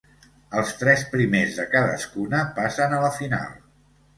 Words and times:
Els 0.61 0.71
tres 0.77 1.03
primers 1.11 1.59
de 1.59 1.65
cadascuna 1.75 2.41
passen 2.59 2.97
a 2.99 3.03
la 3.07 3.13
final. 3.21 3.57